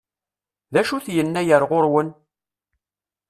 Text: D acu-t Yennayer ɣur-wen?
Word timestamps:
D 0.73 0.75
acu-t 0.81 1.07
Yennayer 1.15 1.61
ɣur-wen? 1.69 2.09